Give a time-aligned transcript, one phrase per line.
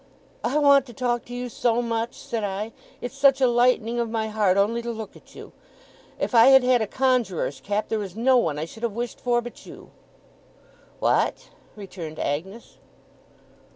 [0.43, 2.71] 'I want to talk to you so much!' said I.
[3.01, 5.51] 'It's such a lightening of my heart, only to look at you!
[6.17, 9.21] If I had had a conjuror's cap, there is no one I should have wished
[9.21, 9.91] for but you!'
[10.97, 12.79] 'What?' returned Agnes.